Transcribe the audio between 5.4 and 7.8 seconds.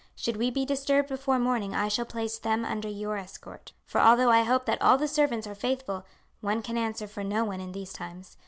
are faithful, one can answer for no one in